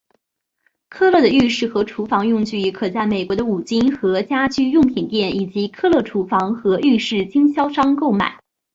[0.89, 8.39] 科勒的浴室和厨房用具可在美国的五金和家居用品店以及科勒厨房和浴室经销商购买。